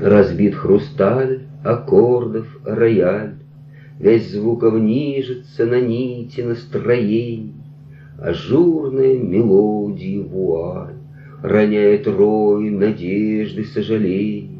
Разбит 0.00 0.54
хрусталь 0.54 1.42
аккордов 1.62 2.46
рояль, 2.64 3.34
Весь 3.98 4.32
звуков 4.32 4.74
нижется 4.74 5.66
на 5.66 5.80
нити 5.80 6.40
настроений, 6.40 7.54
Ажурная 8.18 9.18
мелодия 9.18 10.22
вуаль 10.22 10.97
Роняет 11.42 12.08
рой 12.08 12.70
надежды 12.70 13.64
сожалений. 13.64 14.58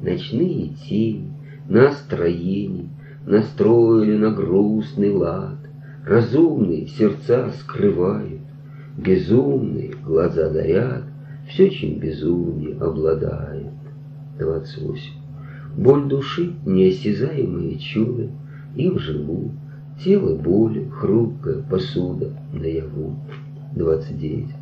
Ночные 0.00 0.68
тени 0.68 1.32
настроений 1.68 2.88
Настроили 3.26 4.16
на 4.16 4.30
грустный 4.30 5.10
лад, 5.10 5.58
Разумные 6.06 6.86
сердца 6.86 7.50
скрывают, 7.58 8.40
Безумные 8.96 9.94
глаза 9.94 10.48
горят, 10.48 11.04
все, 11.48 11.68
чем 11.70 11.98
безумие 11.98 12.76
обладает. 12.76 13.72
28. 14.38 15.12
Боль 15.76 16.08
души— 16.08 16.54
неосязаемое 16.66 17.76
чудо, 17.78 18.28
Им 18.76 18.98
живу, 18.98 19.50
тело 20.02 20.36
боли, 20.36 20.88
хрупкая 20.88 21.62
посуда 21.68 22.30
наяву. 22.52 23.16
29. 23.74 24.57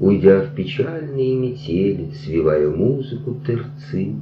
Уйдя 0.00 0.40
в 0.40 0.54
печальные 0.54 1.36
метели, 1.36 2.10
Свивая 2.12 2.68
музыку 2.68 3.36
терцы, 3.46 4.14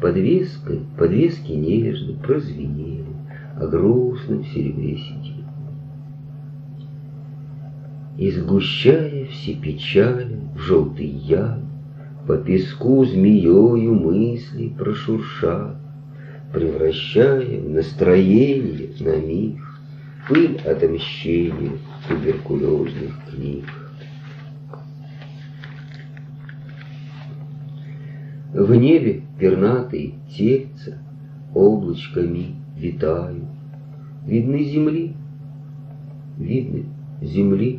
Подвеской, 0.00 0.80
подвески 0.98 1.52
нежно 1.52 2.14
прозвенели 2.14 3.04
О 3.58 3.66
грустном 3.66 4.44
серебре 4.44 4.96
сети. 4.96 5.34
И 8.18 8.30
сгущая 8.30 9.26
все 9.26 9.54
печали 9.54 10.38
в 10.54 10.58
желтый 10.58 11.06
яд, 11.06 11.60
По 12.26 12.36
песку 12.36 13.04
змеёю 13.04 13.94
мысли 13.94 14.72
прошурша, 14.78 15.76
Превращая 16.52 17.60
в 17.60 17.70
настроение 17.70 18.90
на 19.00 19.16
миг 19.16 19.58
Пыль 20.28 20.58
отмщения 20.64 21.72
туберкулезных 22.08 23.12
книг. 23.30 23.83
В 28.74 28.76
небе 28.76 29.22
пернатые 29.38 30.14
тельца 30.28 30.98
Облачками 31.54 32.56
витают, 32.76 33.44
Видны 34.26 34.64
земли, 34.64 35.14
видны 36.36 36.86
земли 37.22 37.78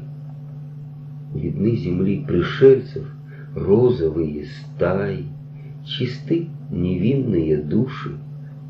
видны 1.34 1.76
земли 1.76 2.24
пришельцев 2.26 3.14
розовые 3.54 4.46
стаи, 4.46 5.26
чисты 5.84 6.48
невинные 6.72 7.62
души 7.62 8.16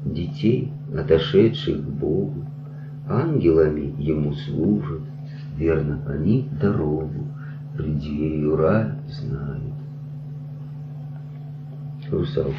детей, 0.04 0.72
отошедших 0.98 1.78
к 1.78 1.90
Богу. 1.90 2.44
Ангелами 3.08 3.94
ему 4.00 4.34
служат, 4.34 5.02
верно, 5.60 6.02
они 6.08 6.50
дорогу 6.60 7.28
преддверию 7.78 8.56
рая 8.56 8.98
знают. 9.10 9.85
Русалка. 12.12 12.54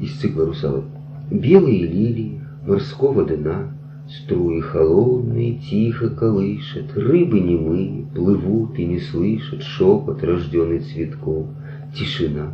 Из 0.00 0.12
цикла 0.18 0.46
русалок. 0.46 0.84
Белые 1.30 1.86
лилии 1.86 2.40
морского 2.66 3.24
дна— 3.24 3.72
Струи 4.08 4.60
холодные 4.60 5.54
тихо 5.54 6.10
колышет, 6.10 6.94
Рыбы 6.96 7.40
немые 7.40 8.04
плывут 8.12 8.78
и 8.78 8.84
не 8.84 8.98
слышат 8.98 9.62
Шепот, 9.62 10.22
рожденный 10.22 10.80
цветком, 10.80 11.54
тишина. 11.94 12.52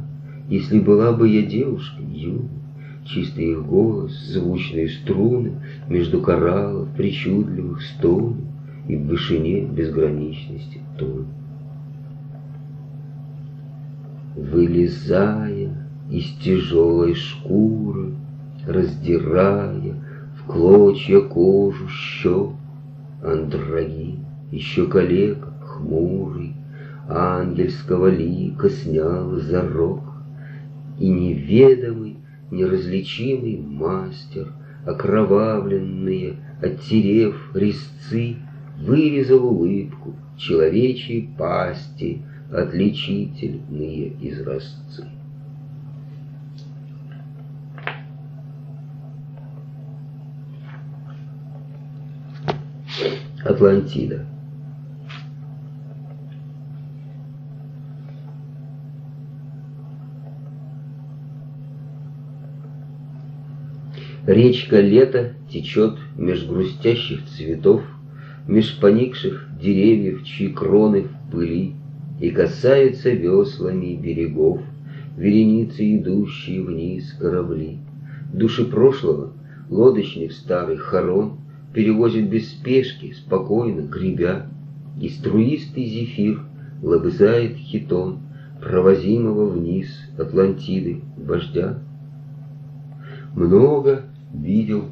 Если 0.48 0.78
была 0.78 1.12
бы 1.12 1.28
я 1.28 1.42
девушкой 1.42 2.04
юной, 2.04 2.48
Чистый 3.06 3.52
их 3.52 3.64
голос, 3.64 4.12
звучные 4.26 4.88
струны 4.88 5.52
Между 5.88 6.20
кораллов 6.20 6.88
причудливых 6.94 7.82
стонет, 7.82 8.44
И 8.86 8.96
в 8.96 9.06
вышине 9.06 9.62
безграничности 9.62 10.80
тон. 10.98 11.26
Вылезая 14.38 15.68
из 16.08 16.26
тяжелой 16.40 17.14
шкуры, 17.14 18.12
Раздирая 18.66 19.96
клочья 20.46 21.20
кожу 21.20 21.88
щек, 21.88 22.50
Андрогин, 23.22 24.24
еще 24.52 24.86
коллега, 24.86 25.52
хмурый, 25.60 26.54
Ангельского 27.08 28.08
лика 28.08 28.70
снял 28.70 29.36
зарок, 29.40 30.04
И 31.00 31.08
неведомый, 31.08 32.18
неразличимый 32.52 33.58
мастер, 33.58 34.52
Окровавленные, 34.86 36.36
оттерев 36.62 37.50
резцы, 37.54 38.36
Вырезал 38.80 39.44
улыбку 39.44 40.14
человечьей 40.36 41.28
пасти, 41.36 42.22
отличительные 42.52 44.12
изразцы. 44.20 45.06
Атлантида. 53.44 54.26
Речка 64.26 64.80
лета 64.80 65.34
течет 65.50 65.98
меж 66.16 66.44
грустящих 66.44 67.24
цветов, 67.26 67.82
Меж 68.48 68.78
поникших 68.78 69.46
деревьев, 69.60 70.24
чьи 70.24 70.48
кроны 70.48 71.02
в 71.02 71.30
пыли, 71.30 71.74
и 72.20 72.30
касаются 72.30 73.10
веслами 73.10 73.94
берегов, 73.94 74.60
Вереницы, 75.16 75.96
идущие 75.96 76.62
вниз 76.62 77.12
корабли. 77.18 77.78
Души 78.32 78.64
прошлого, 78.64 79.32
лодочных 79.68 80.32
старых 80.32 80.82
хорон, 80.82 81.38
Перевозят 81.74 82.24
без 82.24 82.50
спешки, 82.50 83.12
спокойно, 83.12 83.82
гребя, 83.82 84.46
И 85.00 85.08
струистый 85.08 85.84
зефир 85.84 86.42
лобызает 86.82 87.56
хитон 87.56 88.20
Провозимого 88.60 89.50
вниз 89.50 89.88
Атлантиды 90.18 91.00
вождя. 91.16 91.78
Много 93.34 94.02
видел. 94.32 94.86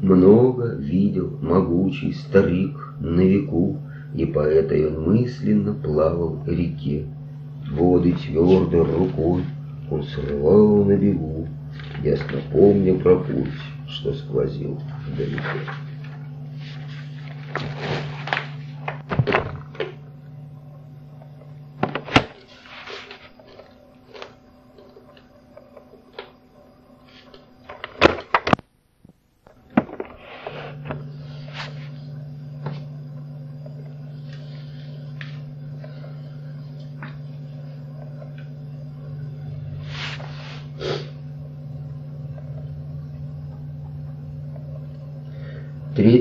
Много 0.00 0.76
видел 0.76 1.38
могучий 1.42 2.12
старик 2.12 2.94
на 3.00 3.20
веку, 3.20 3.78
И 4.14 4.24
по 4.24 4.40
этой 4.40 4.88
он 4.88 5.04
мысленно 5.04 5.74
плавал 5.74 6.42
реке. 6.46 7.06
Воды 7.70 8.12
твердой 8.12 8.82
рукой 8.82 9.44
он 9.90 10.02
срывал 10.02 10.84
на 10.84 10.96
бегу, 10.96 11.46
Ясно 12.02 12.38
помня 12.50 12.98
про 12.98 13.16
путь, 13.16 13.48
что 13.86 14.14
сквозил 14.14 14.80
вдалеке. 15.06 15.42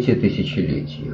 Третье 0.09 0.21
тысячелетие. 0.21 1.13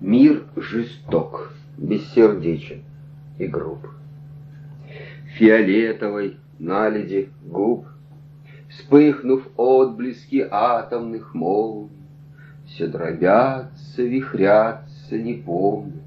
Мир 0.00 0.44
жесток, 0.54 1.52
бессердечен 1.76 2.84
и 3.40 3.48
груб. 3.48 3.88
Фиолетовой 5.36 6.36
наледи 6.60 7.30
губ, 7.44 7.86
Вспыхнув 8.70 9.48
отблески 9.56 10.46
атомных 10.48 11.34
молний, 11.34 11.90
Все 12.66 12.86
дробятся, 12.86 14.02
вихрятся, 14.02 15.18
не 15.18 15.34
помню. 15.34 16.00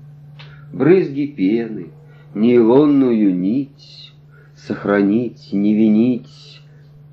Брызги 0.72 1.26
пены, 1.26 1.91
нейлонную 2.36 3.34
нить, 3.34 4.13
Сохранить, 4.56 5.50
не 5.52 5.76
винить, 5.76 6.62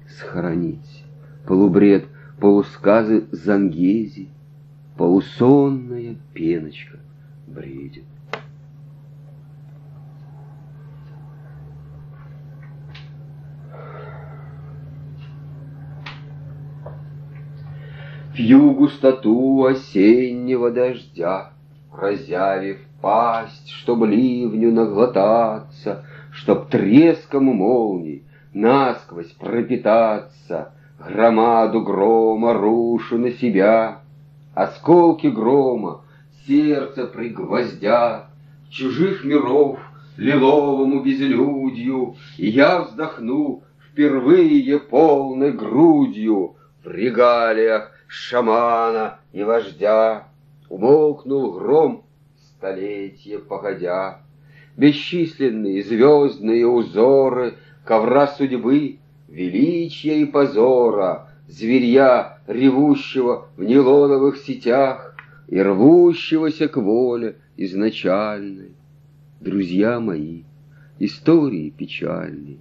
сохранить. 0.09 1.05
Полубред, 1.47 2.07
полусказы 2.41 3.27
Зангези, 3.31 4.29
Полусонная 4.97 6.17
пеночка 6.33 6.99
бредит. 7.47 8.05
Пью 18.35 18.73
густоту 18.73 19.65
осеннего 19.65 20.71
дождя, 20.71 21.53
Разявив 21.93 22.79
пасть, 23.03 23.69
чтоб 23.69 24.05
ливню 24.05 24.73
наглотаться, 24.73 26.07
Чтоб 26.33 26.69
треском 26.71 27.45
молний 27.45 28.23
насквозь 28.55 29.33
пропитаться, 29.33 30.73
Громаду 30.99 31.83
грома 31.83 32.55
рушу 32.55 33.19
на 33.19 33.33
себя, 33.33 33.99
Осколки 34.55 35.27
грома 35.27 36.03
сердце 36.47 37.07
пригвоздят, 37.07 38.27
Чужих 38.71 39.25
миров 39.25 39.79
лиловому 40.17 41.03
безлюдью, 41.03 42.15
И 42.39 42.49
я 42.49 42.83
вздохну 42.83 43.65
впервые 43.91 44.79
полной 44.79 45.53
грудью 45.53 46.55
В 46.85 46.89
регалиях 46.89 47.91
шамана 48.07 49.19
и 49.33 49.43
вождя. 49.43 50.29
Умолкнул 50.69 51.53
гром, 51.53 52.05
столетия 52.63 53.41
погодя. 53.41 54.21
Бесчисленные 54.77 55.83
звездные 55.83 56.67
узоры 56.67 57.55
Ковра 57.85 58.29
судьбы, 58.29 58.99
величия 59.29 60.21
и 60.21 60.25
позора, 60.25 61.29
Зверья, 61.49 62.39
ревущего 62.47 63.49
в 63.57 63.65
нейлоновых 63.65 64.37
сетях 64.37 65.17
И 65.49 65.61
рвущегося 65.61 66.69
к 66.69 66.77
воле 66.77 67.37
изначальной. 67.57 68.71
Друзья 69.41 69.99
мои, 69.99 70.45
истории 71.01 71.71
печальные 71.71 72.59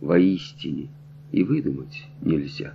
Воистине 0.00 0.88
и 1.30 1.44
выдумать 1.44 2.02
нельзя. 2.20 2.74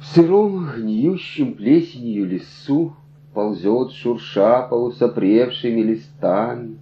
В 0.00 0.07
сыром, 0.18 0.66
гниющем 0.76 1.54
плесенью 1.54 2.26
лесу 2.26 2.96
Ползет, 3.34 3.92
шурша 3.92 4.62
полусопревшими 4.62 5.80
листами, 5.80 6.78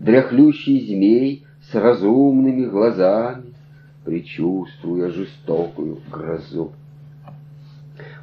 Дряхлющий 0.00 0.80
змей 0.80 1.44
с 1.70 1.74
разумными 1.74 2.64
глазами, 2.66 3.54
Причувствуя 4.04 5.08
жестокую 5.10 5.98
грозу. 6.10 6.72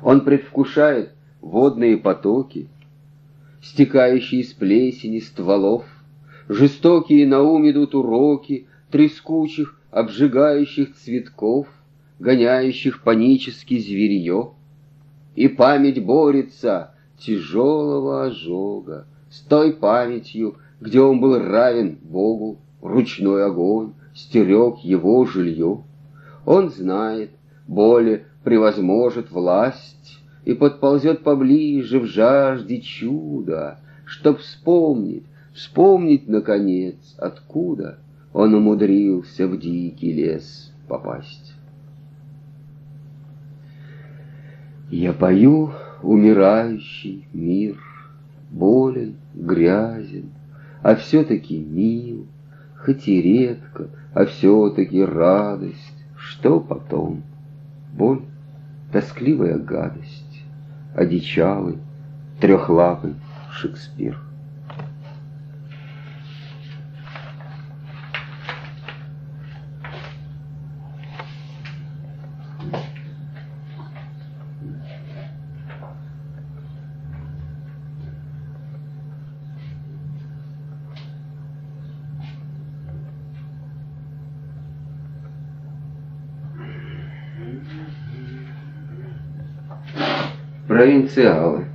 Он 0.04 0.20
предвкушает 0.20 1.12
водные 1.40 1.96
потоки, 1.96 2.68
Стекающие 3.62 4.42
из 4.42 4.52
плесени 4.52 5.20
стволов, 5.20 5.86
Жестокие 6.50 7.26
на 7.26 7.42
ум 7.42 7.70
идут 7.70 7.96
уроки 7.96 8.68
Трескучих, 8.92 9.80
обжигающих 9.92 10.94
цветков, 10.94 11.68
гоняющих 12.20 13.04
панически 13.04 13.80
зверье. 13.80 14.52
И 15.38 15.48
память 15.50 16.04
борется 16.04 16.96
тяжелого 17.20 18.26
ожога 18.26 19.06
с 19.30 19.42
той 19.42 19.72
памятью, 19.72 20.56
где 20.82 21.00
он 21.00 21.20
был 21.20 21.38
равен 21.38 22.00
Богу, 22.02 22.58
ручной 22.82 23.46
огонь 23.46 23.94
стерег 24.16 24.80
его 24.80 25.26
жилье. 25.26 25.84
Он 26.44 26.72
знает, 26.72 27.30
боли 27.68 28.26
превозможет 28.44 29.30
власть 29.30 30.18
и 30.44 30.56
подползет 30.56 31.22
поближе 31.22 32.00
в 32.00 32.06
жажде 32.06 32.82
чуда, 32.82 33.78
чтоб 34.06 34.40
вспомнить, 34.40 35.26
вспомнить, 35.54 36.28
наконец, 36.28 36.96
откуда 37.20 38.00
он 38.34 38.56
умудрился 38.56 39.48
в 39.48 39.60
дикий 39.60 40.14
лес 40.14 40.72
попасть. 40.88 41.54
Я 44.90 45.12
пою 45.14 45.72
умирающий 46.02 47.28
мир, 47.34 47.78
Болен, 48.50 49.16
грязен, 49.34 50.32
а 50.82 50.96
все-таки 50.96 51.60
мил, 51.60 52.26
Хоть 52.78 53.08
и 53.08 53.22
редко, 53.22 53.90
а 54.14 54.26
все-таки 54.26 55.04
радость. 55.04 55.94
Что 56.16 56.60
потом? 56.60 57.24
Боль, 57.94 58.22
тоскливая 58.94 59.58
гадость, 59.58 60.44
Одичалый, 60.96 61.80
трехлапый 62.40 63.16
Шекспир. 63.52 64.27
Провинциалы. 90.78 91.66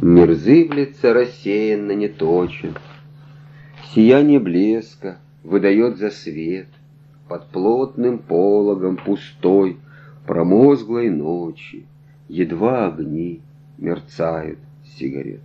Зыблется 0.00 1.14
рассеянно 1.14 1.92
неточен. 1.92 2.74
Сияние 3.94 4.40
блеска 4.40 5.18
выдает 5.44 5.98
за 5.98 6.10
свет 6.10 6.66
Под 7.28 7.46
плотным 7.50 8.18
пологом 8.18 8.96
пустой 8.96 9.76
Промозглой 10.26 11.10
ночи 11.10 11.86
Едва 12.26 12.88
огни 12.88 13.40
мерцают 13.78 14.58
сигарет. 14.84 15.40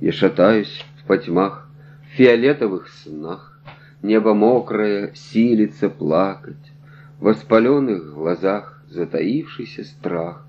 Я 0.00 0.12
шатаюсь 0.12 0.86
в 1.02 1.08
потьмах, 1.08 1.68
в 2.02 2.16
фиолетовых 2.16 2.90
снах, 2.90 3.60
Небо 4.02 4.34
мокрое 4.34 5.10
силится 5.14 5.90
плакать, 5.90 6.72
В 7.18 7.24
воспаленных 7.24 8.14
глазах 8.14 8.84
затаившийся 8.88 9.82
страх 9.82 10.47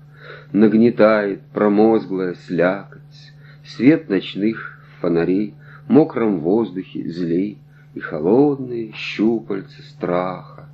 Нагнетает 0.52 1.40
промозглая 1.52 2.34
слякоть, 2.46 3.00
Свет 3.64 4.08
ночных 4.08 4.82
фонарей 5.00 5.54
В 5.86 5.90
мокром 5.90 6.40
воздухе 6.40 7.08
злей 7.10 7.58
И 7.94 8.00
холодные 8.00 8.92
щупальца 8.92 9.82
страха 9.82 10.68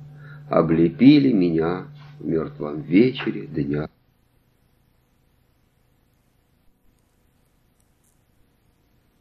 Облепили 0.49 1.31
меня 1.31 1.85
в 2.19 2.25
мертвом 2.25 2.81
вечере 2.81 3.47
дня. 3.47 3.89